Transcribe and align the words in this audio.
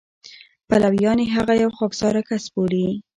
پلویان 0.67 1.17
یې 1.23 1.27
هغه 1.35 1.53
یو 1.63 1.71
خاکساره 1.77 2.21
کس 2.29 2.43
بولي. 2.53 2.85